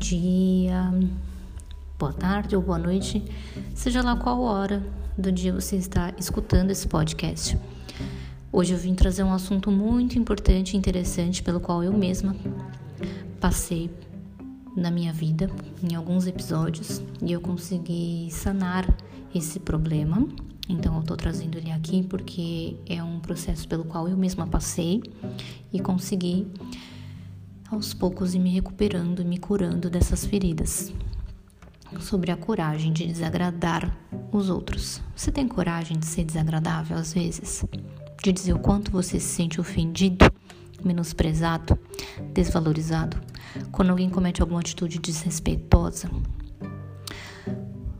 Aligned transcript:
dia, 0.00 0.90
boa 1.98 2.12
tarde 2.12 2.56
ou 2.56 2.62
boa 2.62 2.78
noite, 2.78 3.22
seja 3.74 4.02
lá 4.02 4.16
qual 4.16 4.40
hora 4.40 4.82
do 5.16 5.30
dia 5.30 5.52
você 5.52 5.76
está 5.76 6.14
escutando 6.18 6.70
esse 6.70 6.88
podcast. 6.88 7.56
Hoje 8.50 8.72
eu 8.72 8.78
vim 8.78 8.94
trazer 8.94 9.22
um 9.22 9.32
assunto 9.32 9.70
muito 9.70 10.18
importante 10.18 10.72
e 10.72 10.76
interessante 10.78 11.42
pelo 11.42 11.60
qual 11.60 11.84
eu 11.84 11.92
mesma 11.92 12.34
passei 13.38 13.90
na 14.74 14.90
minha 14.90 15.12
vida 15.12 15.50
em 15.82 15.94
alguns 15.94 16.26
episódios 16.26 17.02
e 17.22 17.30
eu 17.30 17.40
consegui 17.42 18.28
sanar 18.30 18.88
esse 19.34 19.60
problema. 19.60 20.26
Então 20.66 20.96
eu 20.96 21.02
tô 21.02 21.14
trazendo 21.14 21.58
ele 21.58 21.70
aqui 21.70 22.02
porque 22.02 22.74
é 22.86 23.02
um 23.02 23.20
processo 23.20 23.68
pelo 23.68 23.84
qual 23.84 24.08
eu 24.08 24.16
mesma 24.16 24.46
passei 24.46 25.02
e 25.70 25.78
consegui 25.78 26.46
aos 27.70 27.94
poucos 27.94 28.34
ir 28.34 28.40
me 28.40 28.50
recuperando 28.50 29.22
e 29.22 29.24
me 29.24 29.38
curando 29.38 29.88
dessas 29.88 30.26
feridas. 30.26 30.92
Sobre 32.00 32.30
a 32.30 32.36
coragem 32.36 32.92
de 32.92 33.06
desagradar 33.06 33.96
os 34.32 34.50
outros. 34.50 35.00
Você 35.14 35.30
tem 35.30 35.46
coragem 35.46 35.98
de 35.98 36.06
ser 36.06 36.24
desagradável 36.24 36.96
às 36.96 37.12
vezes? 37.12 37.64
De 38.22 38.32
dizer 38.32 38.52
o 38.52 38.58
quanto 38.58 38.90
você 38.90 39.18
se 39.18 39.34
sente 39.34 39.60
ofendido, 39.60 40.26
menosprezado, 40.84 41.78
desvalorizado 42.32 43.20
quando 43.72 43.90
alguém 43.90 44.10
comete 44.10 44.40
alguma 44.40 44.60
atitude 44.60 44.98
desrespeitosa? 44.98 46.10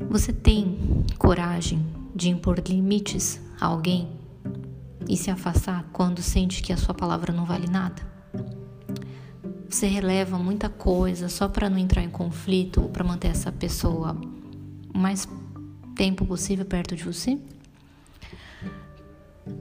Você 0.09 0.33
tem 0.33 1.05
coragem 1.19 1.84
de 2.14 2.28
impor 2.28 2.61
limites 2.66 3.41
a 3.61 3.66
alguém 3.66 4.09
e 5.09 5.16
se 5.16 5.30
afastar 5.30 5.84
quando 5.92 6.23
sente 6.23 6.62
que 6.62 6.73
a 6.73 6.77
sua 6.77 6.95
palavra 6.95 7.33
não 7.33 7.45
vale 7.45 7.69
nada? 7.69 8.20
Você 9.71 9.87
releva 9.87 10.37
muita 10.37 10.69
coisa 10.69 11.29
só 11.29 11.49
para 11.49 11.71
não 11.71 11.79
entrar 11.79 12.03
em 12.03 12.11
conflito 12.11 12.83
ou 12.83 12.89
para 12.89 13.05
manter 13.05 13.29
essa 13.29 13.53
pessoa 13.53 14.21
o 14.93 14.99
mais 14.99 15.29
tempo 15.95 16.27
possível 16.27 16.65
perto 16.65 16.97
de 16.97 17.05
você? 17.05 17.39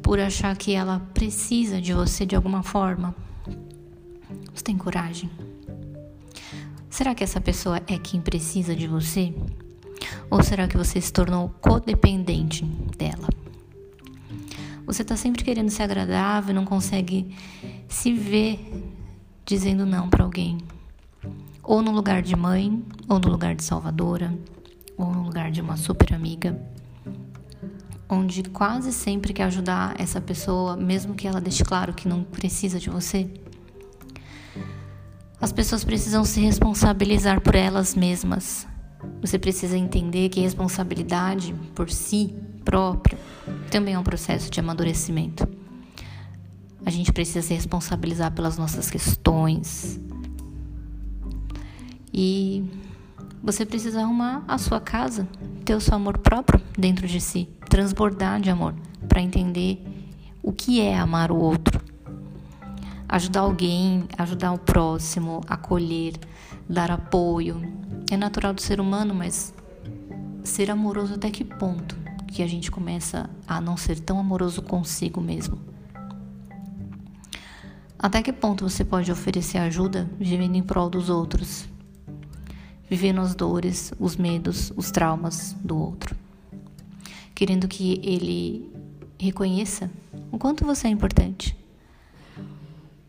Por 0.02 0.20
achar 0.20 0.58
que 0.58 0.74
ela 0.74 1.00
precisa 1.14 1.80
de 1.80 1.94
você 1.94 2.26
de 2.26 2.36
alguma 2.36 2.64
forma? 2.64 3.16
Você 4.52 4.64
tem 4.64 4.76
coragem? 4.76 5.30
Será 6.90 7.14
que 7.14 7.24
essa 7.24 7.40
pessoa 7.40 7.78
é 7.86 8.00
quem 8.00 8.20
precisa 8.20 8.76
de 8.76 8.88
você? 8.88 9.32
Ou 10.32 10.42
será 10.42 10.68
que 10.68 10.76
você 10.76 11.00
se 11.00 11.14
tornou 11.14 11.50
codependente 11.62 12.66
dela? 12.98 13.30
Você 14.88 15.04
está 15.04 15.16
sempre 15.16 15.44
querendo 15.44 15.70
ser 15.70 15.84
agradável, 15.84 16.54
não 16.56 16.66
consegue 16.66 17.32
se 17.88 18.12
ver 18.12 18.60
dizendo 19.50 19.84
não 19.84 20.08
para 20.08 20.24
alguém. 20.24 20.60
Ou 21.64 21.82
no 21.82 21.90
lugar 21.90 22.22
de 22.22 22.36
mãe, 22.36 22.86
ou 23.08 23.18
no 23.18 23.30
lugar 23.30 23.56
de 23.56 23.64
salvadora, 23.64 24.32
ou 24.96 25.12
no 25.12 25.24
lugar 25.24 25.50
de 25.50 25.60
uma 25.60 25.76
super 25.76 26.14
amiga. 26.14 26.62
Onde 28.08 28.44
quase 28.44 28.94
sempre 28.94 29.34
quer 29.34 29.46
ajudar 29.46 30.00
essa 30.00 30.22
pessoa, 30.22 30.78
mesmo 30.78 31.16
que 31.16 31.28
ela 31.28 31.42
deixe 31.42 31.64
claro 31.64 31.96
que 31.96 32.08
não 32.08 32.24
precisa 32.24 32.80
de 32.80 32.92
você. 32.92 33.28
As 35.42 35.52
pessoas 35.52 35.84
precisam 35.84 36.24
se 36.24 36.40
responsabilizar 36.42 37.42
por 37.42 37.56
elas 37.56 37.96
mesmas. 37.96 38.68
Você 39.20 39.40
precisa 39.40 39.76
entender 39.76 40.30
que 40.30 40.42
responsabilidade 40.42 41.56
por 41.74 41.90
si 41.90 42.36
próprio 42.64 43.18
também 43.72 43.96
é 43.96 44.00
um 44.00 44.04
processo 44.04 44.52
de 44.52 44.60
amadurecimento. 44.60 45.49
A 46.90 46.92
gente 46.92 47.14
precisa 47.14 47.44
se 47.44 47.54
responsabilizar 47.54 48.32
pelas 48.32 48.58
nossas 48.58 48.90
questões. 48.90 50.00
E 52.12 52.68
você 53.44 53.64
precisa 53.64 54.02
arrumar 54.02 54.44
a 54.48 54.58
sua 54.58 54.82
casa, 54.82 55.30
ter 55.64 55.76
o 55.76 55.80
seu 55.80 55.94
amor 55.94 56.18
próprio 56.18 56.60
dentro 56.76 57.08
de 57.08 57.22
si, 57.22 57.48
transbordar 57.70 58.42
de 58.42 58.50
amor, 58.50 58.74
para 59.08 59.22
entender 59.22 59.86
o 60.42 60.52
que 60.52 60.82
é 60.82 60.98
amar 60.98 61.32
o 61.32 61.38
outro. 61.38 61.80
Ajudar 63.08 63.42
alguém, 63.42 64.06
ajudar 64.18 64.52
o 64.52 64.58
próximo, 64.58 65.42
acolher, 65.48 66.16
dar 66.68 66.90
apoio. 66.90 67.62
É 68.10 68.18
natural 68.18 68.52
do 68.52 68.64
ser 68.64 68.82
humano, 68.82 69.14
mas 69.14 69.54
ser 70.44 70.72
amoroso 70.72 71.14
até 71.14 71.30
que 71.30 71.44
ponto 71.44 71.96
que 72.26 72.42
a 72.42 72.48
gente 72.48 72.72
começa 72.72 73.30
a 73.48 73.62
não 73.62 73.78
ser 73.78 74.00
tão 74.00 74.20
amoroso 74.20 74.64
consigo 74.64 75.22
mesmo? 75.22 75.69
Até 78.02 78.24
que 78.24 78.32
ponto 78.32 78.68
você 78.68 78.86
pode 78.86 79.12
oferecer 79.12 79.58
ajuda 79.58 80.10
vivendo 80.18 80.56
em 80.56 80.64
prol 80.64 80.90
dos 80.90 81.10
outros? 81.10 81.68
Vivendo 82.90 83.20
as 83.20 83.36
dores, 83.36 83.92
os 84.00 84.16
medos, 84.16 84.72
os 84.78 84.90
traumas 84.90 85.54
do 85.62 85.78
outro. 85.78 86.16
Querendo 87.36 87.68
que 87.68 88.00
ele 88.02 88.72
reconheça 89.20 89.92
o 90.32 90.38
quanto 90.38 90.64
você 90.64 90.88
é 90.88 90.90
importante. 90.90 91.58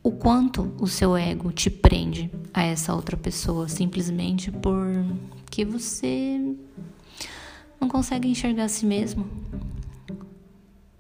O 0.03 0.11
quanto 0.11 0.75
o 0.81 0.89
seu 0.89 1.17
ego 1.17 1.53
te 1.53 1.71
prende 1.71 2.29
a 2.53 2.65
essa 2.65 2.93
outra 2.93 3.17
pessoa 3.17 3.69
simplesmente 3.69 4.51
porque 4.51 5.65
você 5.65 6.57
não 7.81 7.87
consegue 7.87 8.29
enxergar 8.29 8.65
a 8.65 8.69
si 8.69 8.85
mesmo 8.85 9.25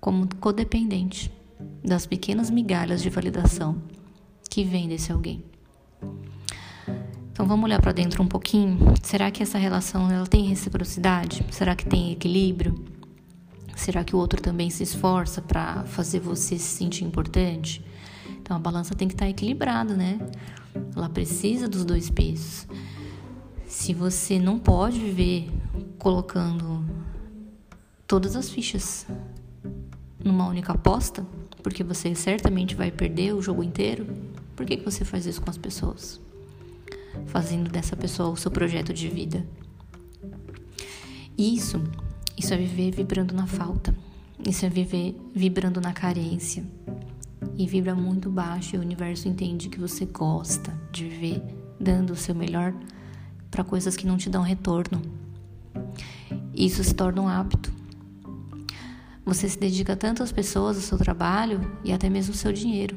como 0.00 0.28
codependente 0.36 1.39
das 1.84 2.06
pequenas 2.06 2.50
migalhas 2.50 3.02
de 3.02 3.10
validação 3.10 3.82
que 4.48 4.64
vem 4.64 4.88
desse 4.88 5.12
alguém. 5.12 5.44
Então 7.32 7.46
vamos 7.46 7.64
olhar 7.64 7.80
para 7.80 7.92
dentro 7.92 8.22
um 8.22 8.26
pouquinho. 8.26 8.78
Será 9.02 9.30
que 9.30 9.42
essa 9.42 9.56
relação 9.56 10.10
ela 10.10 10.26
tem 10.26 10.44
reciprocidade? 10.44 11.44
Será 11.50 11.74
que 11.74 11.86
tem 11.86 12.12
equilíbrio? 12.12 12.84
Será 13.74 14.04
que 14.04 14.14
o 14.14 14.18
outro 14.18 14.42
também 14.42 14.68
se 14.68 14.82
esforça 14.82 15.40
para 15.40 15.84
fazer 15.84 16.20
você 16.20 16.58
se 16.58 16.76
sentir 16.76 17.04
importante? 17.04 17.82
Então 18.40 18.56
a 18.56 18.60
balança 18.60 18.94
tem 18.94 19.08
que 19.08 19.14
estar 19.14 19.24
tá 19.24 19.30
equilibrada, 19.30 19.96
né? 19.96 20.18
Ela 20.94 21.08
precisa 21.08 21.66
dos 21.66 21.84
dois 21.84 22.10
pesos. 22.10 22.66
Se 23.66 23.94
você 23.94 24.38
não 24.38 24.58
pode 24.58 24.98
viver 24.98 25.50
colocando 25.98 26.84
todas 28.06 28.36
as 28.36 28.50
fichas 28.50 29.06
numa 30.22 30.46
única 30.46 30.72
aposta, 30.72 31.24
porque 31.62 31.84
você 31.84 32.14
certamente 32.14 32.74
vai 32.74 32.90
perder 32.90 33.34
o 33.34 33.42
jogo 33.42 33.62
inteiro, 33.62 34.06
por 34.56 34.66
que, 34.66 34.76
que 34.76 34.84
você 34.84 35.04
faz 35.04 35.26
isso 35.26 35.40
com 35.40 35.50
as 35.50 35.58
pessoas? 35.58 36.20
Fazendo 37.26 37.70
dessa 37.70 37.96
pessoa 37.96 38.30
o 38.30 38.36
seu 38.36 38.50
projeto 38.50 38.92
de 38.92 39.08
vida. 39.08 39.46
Isso, 41.36 41.82
isso 42.36 42.52
é 42.52 42.56
viver 42.56 42.90
vibrando 42.90 43.34
na 43.34 43.46
falta. 43.46 43.94
Isso 44.46 44.64
é 44.64 44.68
viver 44.68 45.16
vibrando 45.34 45.80
na 45.80 45.92
carência. 45.92 46.64
E 47.56 47.66
vibra 47.66 47.94
muito 47.94 48.30
baixo 48.30 48.76
e 48.76 48.78
o 48.78 48.82
universo 48.82 49.28
entende 49.28 49.68
que 49.68 49.80
você 49.80 50.06
gosta 50.06 50.72
de 50.92 51.08
viver 51.08 51.42
dando 51.78 52.10
o 52.10 52.16
seu 52.16 52.34
melhor 52.34 52.74
para 53.50 53.64
coisas 53.64 53.96
que 53.96 54.06
não 54.06 54.16
te 54.16 54.28
dão 54.28 54.42
retorno. 54.42 55.00
Isso 56.54 56.84
se 56.84 56.94
torna 56.94 57.22
um 57.22 57.28
hábito. 57.28 57.69
Você 59.24 59.48
se 59.48 59.58
dedica 59.58 59.96
tanto 59.96 60.22
às 60.22 60.32
pessoas, 60.32 60.76
ao 60.76 60.82
seu 60.82 60.98
trabalho 60.98 61.60
e 61.84 61.92
até 61.92 62.08
mesmo 62.08 62.32
ao 62.32 62.38
seu 62.38 62.52
dinheiro. 62.52 62.96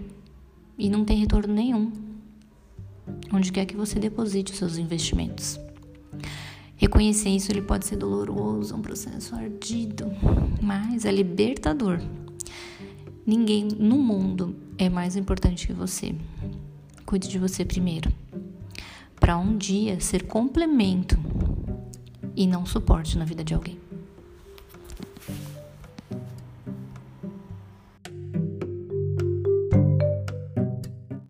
E 0.77 0.89
não 0.89 1.05
tem 1.05 1.19
retorno 1.19 1.53
nenhum. 1.53 1.91
Onde 3.31 3.51
quer 3.51 3.65
que 3.65 3.75
você 3.75 3.99
deposite 3.99 4.51
os 4.51 4.57
seus 4.57 4.77
investimentos. 4.77 5.59
Reconhecer 6.75 7.29
isso 7.29 7.51
ele 7.51 7.61
pode 7.61 7.85
ser 7.85 7.95
doloroso, 7.95 8.75
um 8.75 8.81
processo 8.81 9.35
ardido, 9.35 10.11
mas 10.61 11.05
é 11.05 11.11
libertador. 11.11 12.01
Ninguém 13.25 13.69
no 13.79 13.97
mundo 13.97 14.55
é 14.77 14.89
mais 14.89 15.15
importante 15.15 15.67
que 15.67 15.73
você. 15.73 16.13
Cuide 17.05 17.29
de 17.29 17.39
você 17.39 17.63
primeiro. 17.63 18.11
Para 19.17 19.37
um 19.37 19.57
dia 19.57 19.99
ser 20.01 20.23
complemento 20.23 21.17
e 22.35 22.45
não 22.45 22.65
suporte 22.65 23.17
na 23.17 23.23
vida 23.23 23.43
de 23.43 23.53
alguém. 23.53 23.79